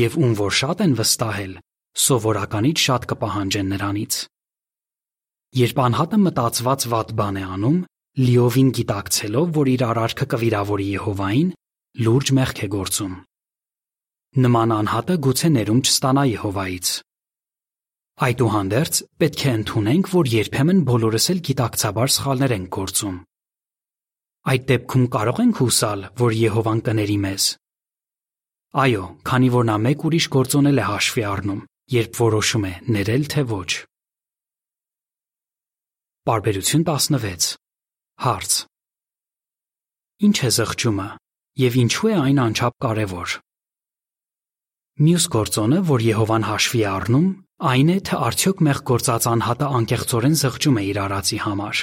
եւ 0.00 0.18
ում 0.24 0.34
որ 0.40 0.52
շատ 0.62 0.82
են 0.88 0.96
վստահել, 0.98 1.54
սովորականից 2.08 2.84
շատ 2.88 3.06
կպահանջեն 3.12 3.72
նրանից։ 3.74 4.18
Երբ 5.58 5.78
անհատը 5.88 6.18
մտածված 6.24 6.88
վատ 6.92 7.14
բան 7.20 7.36
է 7.36 7.44
անում, 7.52 7.78
լիովին 8.18 8.70
գիտակցելով, 8.74 9.50
որ 9.54 9.68
իր 9.70 9.82
արարքը 9.86 10.26
կվիրավորի 10.32 10.86
Եհովային, 10.98 11.50
լուրջ 12.02 12.30
մեղք 12.38 12.62
է 12.66 12.68
գործում։ 12.72 13.12
Նման 14.42 14.72
անհատը 14.74 15.16
գուցե 15.26 15.50
ներում 15.54 15.82
չստանա 15.86 16.24
Եհովայից։ 16.28 16.90
Այդուհանդերձ 18.28 18.98
պետք 19.22 19.44
է 19.46 19.52
ընդունենք, 19.58 20.10
որ 20.18 20.30
երբեմն 20.34 20.80
բոլորս 20.88 21.28
էլ 21.34 21.42
գիտակցաբար 21.48 22.12
սխալներ 22.18 22.54
ենք 22.58 22.68
գործում։ 22.78 23.16
Այդ 24.48 24.66
դեպքում 24.72 25.06
կարող 25.14 25.40
ենք 25.46 25.62
հուսալ, 25.62 26.04
որ 26.18 26.36
Եհովան 26.42 26.82
կների 26.88 27.18
մեզ։ 27.22 27.48
Այո, 28.82 29.04
քանի 29.30 29.48
որ 29.54 29.70
նա 29.70 29.78
մեկ 29.86 30.04
ուրիշ 30.10 30.28
գործոնել 30.34 30.82
է 30.82 30.88
հաշվի 30.90 31.24
առնում, 31.38 31.62
երբ 31.94 32.20
որոշում 32.26 32.66
է 32.66 32.74
ներել 32.98 33.30
թե 33.38 33.46
ոչ։ 33.54 33.70
Բարբերություն 36.28 36.86
16 36.90 37.67
Հարց. 38.18 38.54
Ինչ 40.26 40.38
է 40.42 40.48
զղջումը 40.56 41.04
եւ 41.62 41.74
ինչու 41.82 42.08
է 42.10 42.14
այն 42.18 42.38
անչափ 42.44 42.74
կարեւոր։ 42.82 43.34
Մյուս 44.98 45.26
գործոնը, 45.34 45.78
որ 45.86 46.02
Եհովան 46.02 46.46
հաշվի 46.48 46.80
է 46.82 46.88
առնում, 46.90 47.28
այն 47.70 47.92
է, 47.94 47.98
թե 48.08 48.18
արդյոք 48.28 48.62
մեղ 48.66 48.80
գործած 48.90 49.28
անհատը 49.32 49.68
անկեղծորեն 49.78 50.34
զղջում 50.42 50.80
է 50.80 50.82
իր 50.88 50.98
արածի 51.04 51.38
համար։ 51.44 51.82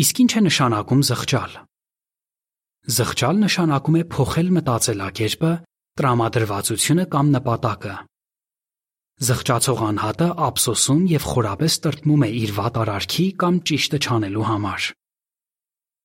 Իսկ 0.00 0.22
ինչ 0.24 0.32
է 0.32 0.42
նշանակում 0.48 1.04
զղջալ։ 1.12 1.58
Զղջալ 2.96 3.44
նշանակում 3.44 4.00
է 4.00 4.06
փոխել 4.16 4.48
մտածելակերպը, 4.56 5.52
տրամադրվածությունը 6.00 7.06
կամ 7.12 7.36
նպատակը։ 7.36 7.94
Զղջացող 9.28 9.84
անհատը 9.92 10.32
ափսոսում 10.48 11.04
եւ 11.12 11.30
խորապես 11.34 11.78
տրտմում 11.84 12.26
է 12.26 12.32
իր 12.42 12.56
վատ 12.56 12.82
արարքի 12.86 13.26
կամ 13.44 13.62
ճիշտը 13.68 14.04
չանելու 14.08 14.48
համար։ 14.48 14.90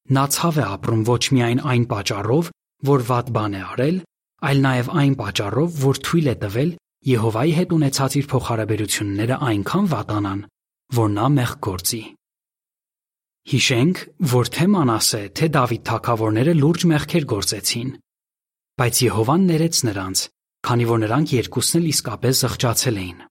Նա 0.07 0.23
ցավ 0.31 0.57
է 0.61 0.65
ապրում 0.77 1.01
ոչ 1.07 1.23
միայն 1.35 1.61
այն 1.67 1.85
պատճառով, 1.91 2.51
որ 2.87 3.01
վատ 3.07 3.31
բան 3.35 3.55
է 3.57 3.61
արել, 3.67 3.97
այլ 4.47 4.59
նաև 4.63 4.91
այն 5.01 5.15
պատճառով, 5.19 5.79
որ 5.83 5.99
թույլ 6.07 6.27
է 6.27 6.35
տվել 6.43 6.71
Եհովայի 7.07 7.51
հետ 7.57 7.73
ունեցած 7.77 8.15
իր 8.19 8.25
փոխհարաբերությունները 8.31 9.35
այնքան 9.47 9.85
վատանան, 9.91 10.39
որ 10.97 11.11
նա 11.17 11.27
մեղք 11.37 11.59
գործի։ 11.67 12.01
Հիշենք, 13.47 14.01
որ 14.31 14.49
թե 14.57 14.65
Մանասե, 14.73 15.21
թե 15.37 15.47
Դավիթ 15.55 15.83
թագավորները 15.87 16.55
լուրջ 16.57 16.85
մեղքեր 16.91 17.27
գործեցին, 17.31 17.91
բայց 18.81 18.99
Եհովան 19.07 19.45
ներեց 19.51 19.79
նրանց, 19.87 20.23
քանի 20.67 20.87
որ 20.89 20.99
նրանք 21.05 21.35
երկուսն 21.37 21.79
էլ 21.79 21.87
իսկապես 21.93 22.41
զղջացել 22.47 22.99
էին։ 23.03 23.21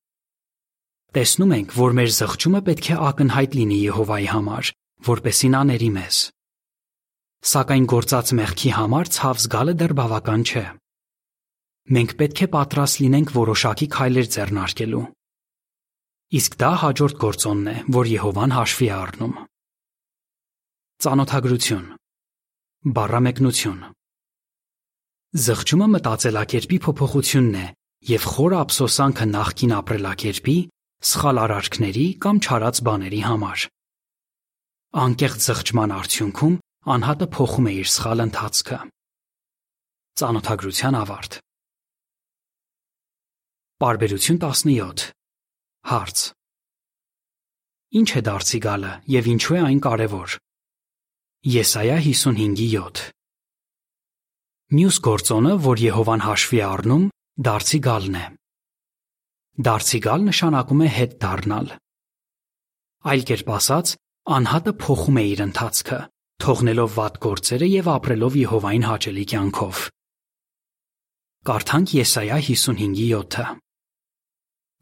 Տեսնում 1.16 1.52
ենք, 1.56 1.76
որ 1.76 1.98
մեր 2.00 2.10
զղջումը 2.16 2.62
պետք 2.70 2.88
է 2.92 2.96
ակնհայտ 3.10 3.60
լինի 3.60 3.78
Եհովայի 3.86 4.30
համար, 4.32 4.72
որպեսի 5.10 5.52
նա 5.52 5.62
ների 5.72 5.90
մեզ։ 5.96 6.16
Սակայն 7.46 7.84
գործած 7.86 8.30
մեղքի 8.34 8.70
համար 8.74 9.08
ցավ 9.14 9.36
զգալը 9.38 9.74
դեռ 9.78 9.92
բավական 9.98 10.40
չէ։ 10.50 10.62
Մենք 11.94 12.14
պետք 12.18 12.40
է 12.42 12.48
պատրաստ 12.54 13.00
լինենք 13.02 13.34
որոշակի 13.36 13.86
քայլեր 13.96 14.30
ձեռնարկելու։ 14.34 15.02
Իսկ 16.40 16.56
դա 16.62 16.70
հաջորդ 16.82 17.20
գործոնն 17.22 17.68
է, 17.70 17.76
որ 17.96 18.10
Եհովան 18.10 18.56
հաշվի 18.56 18.88
է 18.90 18.96
առնում։ 18.96 19.36
Ծանոթագրություն 21.06 21.86
Բառամեկնություն 22.98 23.80
Զղջումը 25.46 25.90
մտածելակերպի 25.94 26.82
փոփոխությունն 26.82 27.56
է 27.62 27.66
եւ 28.10 28.28
խորը 28.34 28.60
ափսոսանքը 28.66 29.26
նախկին 29.36 29.78
ապրելակերպի, 29.78 30.58
սխալ 31.14 31.42
արարքների 31.46 32.06
կամ 32.26 32.42
չարած 32.42 32.82
բաների 32.90 33.22
համար։ 33.30 33.66
Անկեղծ 35.06 35.46
զղջման 35.46 35.94
արդյունքում 36.02 36.62
անհատը 36.86 37.26
փոխում 37.34 37.66
է 37.66 37.72
իր 37.82 37.88
սխալ 37.90 38.22
ընթացքը։ 38.28 38.76
Ծանոթագրության 40.20 40.96
ավարտ 41.00 41.32
Բարբերություն 43.82 44.38
17 44.44 45.02
Հարց. 45.90 46.22
Ինչ 47.98 48.08
է 48.20 48.22
դարձի 48.28 48.60
գալը 48.68 48.92
եւ 49.16 49.28
ինչու 49.34 49.58
է 49.58 49.60
այն 49.66 49.82
կարեւոր։ 49.86 50.38
Եսայա 51.56 51.98
55:7 52.06 53.04
Մյուս 54.76 54.96
գործոնը, 55.10 55.52
որ 55.66 55.84
Եհովան 55.90 56.26
հաշվի 56.26 56.60
առնում, 56.70 57.04
դարձի 57.46 57.78
գալն 57.90 58.16
է։ 58.22 58.26
Դարձի 59.66 59.98
գալ 60.06 60.26
նշանակում 60.30 60.82
է 60.86 60.88
հետ 60.96 61.22
դառնալ։ 61.22 61.68
Այլ 63.10 63.22
կերպ 63.30 63.56
ասած, 63.58 63.96
անհատը 64.36 64.72
փոխում 64.82 65.20
է 65.22 65.24
իր 65.36 65.42
ընթացքը, 65.46 65.98
թողնելով 66.44 66.96
վատ 66.96 67.20
գործերը 67.26 67.68
եւ 67.72 67.90
ապրելով 67.96 68.38
Եհովային 68.42 68.88
հաճելի 68.90 69.24
կյանքով։ 69.32 69.84
Կարդանք 71.46 71.94
Եսայա 71.96 72.40
55:7-ը։ 72.46 73.46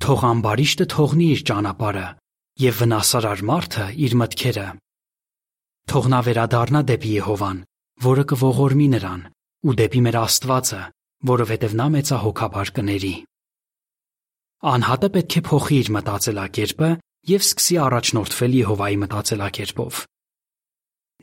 Թող 0.04 0.24
ամբարիշտը 0.34 0.86
թողնի 0.94 1.26
իր 1.34 1.44
ճանապարհը 1.50 2.08
եւ 2.64 2.80
վնասարար 2.80 3.44
մարդը 3.50 3.86
իր 4.04 4.16
մտքերը 4.24 4.66
Թող 5.90 6.06
նա 6.12 6.20
վերադառնա 6.26 6.80
դեպի 6.88 7.10
Եհովան, 7.18 7.58
որը 8.04 8.24
կողորմի 8.32 8.86
նրան, 8.94 9.22
ու 9.68 9.74
դեպի 9.80 10.00
մեր 10.06 10.16
Աստվածը, 10.22 10.80
որովհետև 11.30 11.76
նա 11.80 11.86
մեծահոգաբար 11.94 12.72
կների։ 12.78 13.12
Անհատը 14.74 15.10
պետք 15.16 15.36
է 15.40 15.42
փոխի 15.48 15.78
իր 15.84 15.90
մտածելակերպը 15.98 16.90
եւ 17.34 17.44
սկսի 17.44 17.76
առաջնորդվել 17.84 18.56
Եհովայի 18.64 18.98
մտածելակերպով։ 19.04 20.00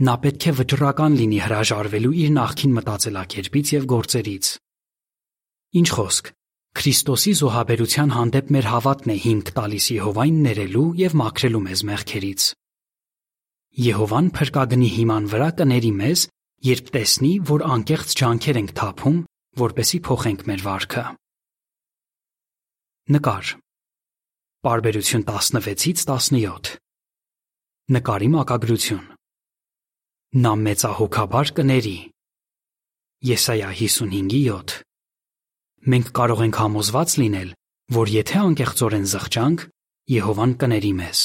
Նա 0.01 0.13
պետք 0.21 0.45
է 0.49 0.51
վճռական 0.57 1.15
լինի 1.19 1.39
հրաժարվելու 1.45 2.13
իր 2.23 2.29
նախքին 2.37 2.71
մտածելակերպից 2.77 3.73
եւ 3.75 3.83
գործերից։ 3.91 4.47
Ինչ 5.81 5.89
խոսք, 5.93 6.31
Քրիստոսի 6.71 7.33
զոհաբերության 7.37 8.13
հանդեպ 8.15 8.49
մեր 8.55 8.67
հավատն 8.71 9.11
է 9.11 9.17
հիմք 9.25 9.51
տալիս 9.57 9.87
Եհովային 9.91 10.39
ներելու 10.45 10.85
եւ 11.01 11.15
մաքրելու 11.21 11.61
մեզ 11.67 11.83
մեղքերից։ 11.91 12.45
Եհովան 13.91 14.31
փրկագնի 14.39 14.89
հիման 14.95 15.27
վրա 15.31 15.49
կների 15.61 15.91
մեզ, 16.01 16.25
երբ 16.71 16.91
տեսնի, 16.95 17.33
որ 17.51 17.65
անկեղծ 17.75 18.17
ջանքեր 18.21 18.61
ենք 18.61 18.75
թափում, 18.81 19.21
որպեսի 19.61 19.99
փոխենք 20.07 20.45
մեր 20.49 20.65
վարքը։ 20.71 21.05
Նկար։ 23.11 23.55
Բարբերություն 24.65 25.25
16-ից 25.29 26.05
17։ 26.09 26.75
Նկարի 27.91 28.29
մակագրություն։ 28.39 29.20
Նա 30.31 30.51
մեծահոգաբար 30.55 31.49
կների։ 31.57 31.97
Եսայա 33.27 33.69
55:7։ 33.75 34.75
Մենք 35.91 36.11
կարող 36.15 36.43
ենք 36.45 36.59
համոզված 36.61 37.15
լինել, 37.21 37.49
որ 37.91 38.11
եթե 38.15 38.37
անկեղծորեն 38.39 39.07
զղջանք, 39.11 39.65
Եհովան 40.11 40.53
կների 40.61 40.91
մեզ։ 40.99 41.19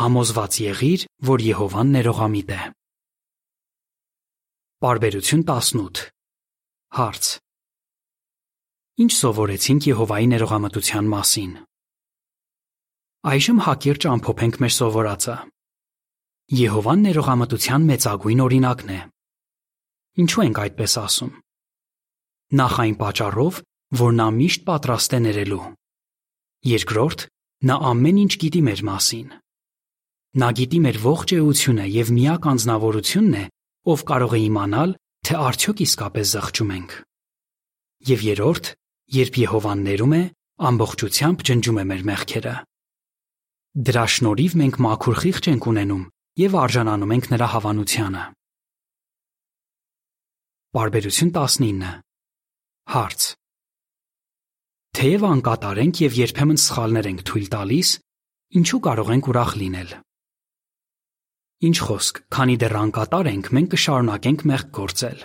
Համոզված 0.00 0.56
եղիր, 0.64 1.04
որ 1.28 1.44
Եհովան 1.44 1.92
ներողամիտ 1.96 2.48
է։ 2.56 2.60
Բարբերություն 4.80 5.42
18 5.44 6.00
Հարց. 6.96 7.24
Ինչ 9.04 9.12
սովորեցինք 9.12 9.90
Եհովայի 9.92 10.26
ներողամտության 10.32 11.12
մասին։ 11.12 11.52
Այժմ 13.28 13.62
հակիրճ 13.68 14.08
ամփոփենք 14.14 14.58
մեր 14.64 14.74
սովորածը։ 14.80 15.36
Եհովան 16.46 17.00
ներողամտության 17.02 17.86
մեծագույն 17.90 18.40
օրինակն 18.44 18.90
է։ 18.94 18.98
Ինչու 20.22 20.42
ենք 20.44 20.60
այդպես 20.62 20.92
ասում։ 21.00 21.32
Նախ 22.60 22.76
այն 22.84 22.94
պատճառով, 23.00 23.58
որ 23.98 24.14
նա 24.14 24.26
միշտ 24.36 24.62
պատրաստ 24.68 25.16
է 25.18 25.20
ներելու։ 25.26 25.58
Երկրորդ, 26.70 27.26
նա 27.66 27.78
ամեն 27.90 28.22
ինչ 28.22 28.32
գիտի 28.46 28.62
մեր 28.62 28.84
մասին։ 28.86 29.34
Նա 30.38 30.48
գիտի 30.62 30.80
մեր 30.86 31.02
ողջ 31.02 31.34
էությունը 31.34 31.86
եւ 31.96 32.14
միակ 32.14 32.50
անznավորությունն 32.54 33.34
է, 33.42 33.44
ով 33.90 34.00
կարող 34.06 34.38
է 34.38 34.40
իմանալ, 34.46 34.90
թե 35.26 35.34
արդյոք 35.50 35.78
իսկապես 35.82 36.26
զղջում 36.36 36.74
ենք։ 36.78 36.98
Եվ 38.06 38.20
երրորդ, 38.30 38.66
երբ 39.18 39.34
Եհովան 39.42 39.80
ներում 39.90 40.14
է, 40.14 40.24
ամբողջությամբ 40.70 41.48
ջնջում 41.50 41.80
է 41.82 41.84
մեր 41.90 42.02
մեղքերը։ 42.06 42.58
Դրա 43.86 44.04
շնորհիվ 44.14 44.52
մենք 44.62 44.76
մաքուր 44.86 45.18
խիղճ 45.26 45.48
ենք 45.50 45.66
ունենում 45.74 46.04
եւ 46.36 46.56
արժանանում 46.60 47.12
ենք 47.16 47.26
նրա 47.32 47.46
հավանությանը։ 47.48 48.22
Բարբերություն 50.76 51.30
19 51.32 51.86
Հարց. 52.92 53.28
Թեև 55.00 55.24
անկատար 55.30 55.80
ենք 55.80 56.02
եւ 56.04 56.18
երբեմն 56.20 56.60
սխալներ 56.60 57.08
ենք 57.12 57.24
թույլ 57.30 57.48
տալիս, 57.56 57.94
ինչու 58.60 58.82
կարող 58.84 59.14
ենք 59.16 59.30
ուրախ 59.32 59.56
լինել։ 59.64 59.96
Ինչ 61.66 61.76
խոսք, 61.88 62.22
քանի 62.36 62.56
դեռ 62.60 62.78
անկատար 62.84 63.32
ենք, 63.32 63.52
մենք 63.56 63.72
կշարունակենք 63.72 64.46
մեղք 64.52 64.72
գործել։ 64.76 65.20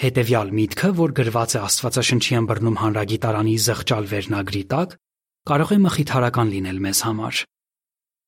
Հետևյալ 0.00 0.54
միտքը, 0.64 0.88
որ 1.04 1.18
գրված 1.20 1.54
է 1.54 1.60
Աստվածաշնչի 1.68 2.38
ըմբռնում 2.40 2.78
հանրագիտարանի 2.80 3.56
զղջալ 3.68 4.08
վերնագրի 4.14 4.64
տակ, 4.72 4.96
կարող 5.44 5.74
է 5.76 5.78
մխիթարական 5.84 6.54
լինել 6.56 6.80
մեզ 6.88 7.04
համար։ 7.04 7.44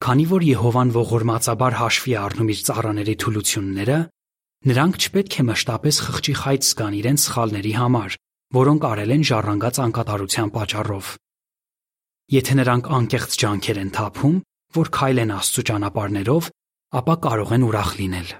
Քանի 0.04 0.26
որ 0.28 0.42
Եհովան 0.46 0.90
ողորմածաբար 0.96 1.76
հաշվի 1.80 2.12
առնում 2.26 2.52
իր 2.52 2.60
ծառաների 2.66 3.14
թուլությունները, 3.22 3.98
Նրանք 4.66 4.96
չպետք 4.98 5.34
է 5.38 5.42
մշտապես 5.46 5.98
խղճի 6.02 6.32
խայծ 6.40 6.64
զգան 6.66 6.94
իրենց 6.98 7.24
սխալների 7.26 7.72
համար, 7.76 8.14
որոնք 8.56 8.86
արել 8.88 9.12
են 9.14 9.22
ժառանգած 9.28 9.78
անկատարության 9.84 10.50
պատճառով։ 10.56 11.10
Եթե 12.34 12.56
նրանք 12.58 12.90
անկեղծ 12.96 13.36
ջանքեր 13.42 13.80
են 13.84 13.92
թափում, 13.94 14.40
որ 14.78 14.90
քայլեն 14.96 15.34
Աստծո 15.36 15.64
ճանապարհներով, 15.70 16.50
ապա 16.98 17.14
կարող 17.26 17.54
են 17.54 17.66
ուրախ 17.68 17.90
լինել։ 18.00 18.34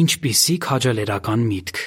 Ինչպիսի 0.00 0.56
քաջալերական 0.64 1.46
միտք։ 1.52 1.84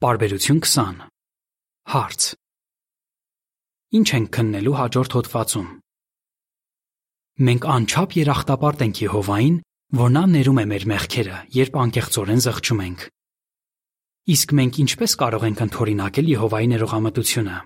Բարբերություն 0.00 0.64
20 0.64 1.06
Հարց. 1.92 2.32
Ինչ 4.00 4.08
ենք 4.16 4.28
քննելու 4.34 4.78
հաջորդ 4.80 5.20
հոդվածում։ 5.20 5.83
Մենք 7.34 7.64
անչափ 7.66 8.12
երախտապարտ 8.14 8.82
ենք 8.84 8.98
Եհովային, 9.02 9.54
որ 9.98 10.10
նա 10.14 10.20
ներում 10.30 10.58
է 10.62 10.64
մեր 10.70 10.84
մեղքերը, 10.86 11.38
երբ 11.50 11.78
անկեղծորեն 11.82 12.42
զղջում 12.44 12.82
ենք։ 12.84 13.00
Իսկ 14.34 14.54
մենք 14.54 14.78
ինչպես 14.84 15.16
կարող 15.18 15.46
ենք 15.48 15.62
ընդօրինակել 15.64 16.30
Եհովայի 16.30 16.68
ներողամտությունը։ 16.74 17.56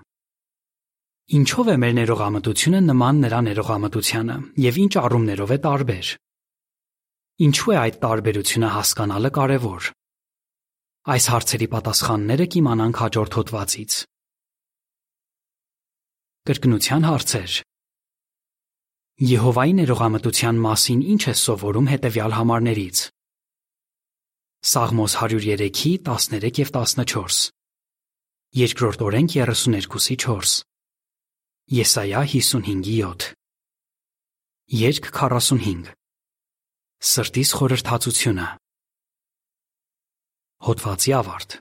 Ինչով 1.37 1.69
է 1.69 1.77
մեր 1.85 1.93
ներողամտությունը 1.99 2.81
նման 2.89 3.21
նրա 3.29 3.39
ներողամտությանը 3.45 4.39
եւ 4.65 4.81
ինչ 4.89 4.93
առումներով 5.05 5.53
է 5.53 5.59
տարբեր։ 5.69 6.11
Ինչու 7.45 7.69
է 7.69 7.77
այդ 7.85 8.01
տարբերությունը 8.09 8.69
հասկանալը 8.73 9.29
կարևոր։ 9.37 9.93
Այս 11.13 11.25
հարցերի 11.29 11.67
պատասխանները 11.77 12.45
կիմանանք 12.57 13.05
հաջորդ 13.05 13.37
հոդվածից։ 13.37 13.93
Կրկնության 16.49 17.05
հարցեր։ 17.13 17.68
Եհովայի 19.19 19.73
ներողամտության 19.75 20.59
մասին 20.63 20.99
ինչ 21.13 21.23
է 21.27 21.31
սովորում 21.35 21.87
հետևյալ 21.91 22.35
համարներից։ 22.37 22.99
Սաղմոս 24.69 25.15
103-ի 25.19 25.91
13 26.07 26.61
եւ 26.61 26.71
14։ 26.77 27.39
Երկրորդ 28.61 29.03
օրենք 29.09 29.35
32-ի 29.35 30.15
4։ 30.23 30.55
Եսայա 31.81 32.23
55-ի 32.31 32.95
7։ 33.03 33.27
Երկ 34.87 35.11
45։ 35.11 35.91
Սրտիս 37.11 37.55
խորհրդածությունը 37.59 38.47
Հոդվացի 40.69 41.19
ավարտ 41.19 41.59